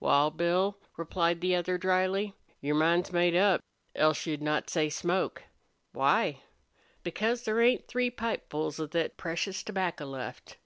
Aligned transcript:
"Wal, 0.00 0.32
Bill," 0.32 0.76
replied 0.96 1.40
the 1.40 1.54
other, 1.54 1.78
dryly, 1.78 2.34
"your 2.60 2.74
mind's 2.74 3.12
made 3.12 3.36
up, 3.36 3.60
else 3.94 4.26
you'd 4.26 4.42
not 4.42 4.68
say 4.68 4.90
smoke." 4.90 5.44
"Why?" 5.92 6.40
"Because 7.04 7.44
there 7.44 7.60
ain't 7.60 7.86
three 7.86 8.10
pipefuls 8.10 8.80
of 8.80 8.90
thet 8.90 9.16
precious 9.16 9.62
tobacco 9.62 10.06
left." 10.06 10.56